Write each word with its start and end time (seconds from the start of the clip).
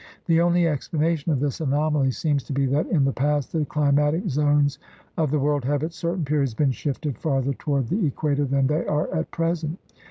The 0.25 0.41
only 0.41 0.65
explanation 0.67 1.31
of 1.31 1.39
this 1.39 1.61
anomaly 1.61 2.09
seems 2.09 2.41
to 2.45 2.53
be 2.53 2.65
that 2.65 2.87
in 2.87 3.05
the 3.05 3.13
past 3.13 3.51
the 3.51 3.65
climatic 3.65 4.27
zones 4.31 4.79
of 5.15 5.29
the 5.29 5.37
world 5.37 5.63
have 5.65 5.83
at 5.83 5.93
certain 5.93 6.25
periods 6.25 6.55
been 6.55 6.71
shifted 6.71 7.19
farther 7.19 7.53
toward 7.53 7.87
the 7.89 8.03
equator 8.07 8.45
than 8.45 8.65
they 8.65 8.83
are 8.87 9.13
at 9.13 9.29
present. 9.29 9.77